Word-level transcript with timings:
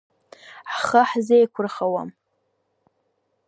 Ҳхы 0.75 1.01
ҳзеиқәырхауам… 1.09 2.09